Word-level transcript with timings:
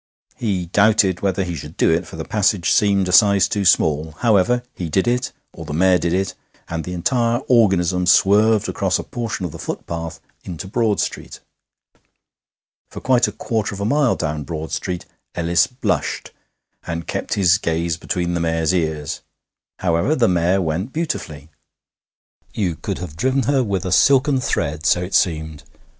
He 0.35 0.65
doubted 0.65 1.21
whether 1.21 1.43
he 1.43 1.53
should 1.55 1.77
do 1.77 1.91
it, 1.91 2.07
for 2.07 2.15
the 2.15 2.25
passage 2.25 2.71
seemed 2.71 3.07
a 3.07 3.11
size 3.11 3.47
too 3.47 3.63
small. 3.63 4.13
However, 4.21 4.63
he 4.73 4.89
did 4.89 5.07
it, 5.07 5.31
or 5.53 5.63
the 5.63 5.75
mare 5.75 5.99
did 5.99 6.11
it, 6.11 6.33
and 6.67 6.83
the 6.83 6.93
entire 6.93 7.37
organism 7.47 8.07
swerved 8.07 8.67
across 8.67 8.97
a 8.97 9.03
portion 9.03 9.45
of 9.45 9.51
the 9.51 9.59
footpath 9.59 10.19
into 10.43 10.67
Broad 10.67 10.99
Street. 10.99 11.39
For 12.89 12.99
quite 12.99 13.27
a 13.27 13.31
quarter 13.31 13.75
of 13.75 13.79
a 13.79 13.85
mile 13.85 14.15
down 14.15 14.41
Broad 14.43 14.71
Street 14.71 15.05
Ellis 15.35 15.67
blushed, 15.67 16.31
and 16.87 17.05
kept 17.05 17.35
his 17.35 17.59
gaze 17.59 17.95
between 17.95 18.33
the 18.33 18.39
mare's 18.39 18.73
ears. 18.73 19.21
However, 19.77 20.15
the 20.15 20.27
mare 20.27 20.63
went 20.63 20.93
beautifully. 20.93 21.49
You 22.55 22.75
could 22.75 22.97
have 22.97 23.15
driven 23.15 23.43
her 23.43 23.63
with 23.63 23.85
a 23.85 23.91
silken 23.91 24.39
thread, 24.41 24.83
so 24.87 25.03
it 25.03 25.13
seemed. 25.13 25.61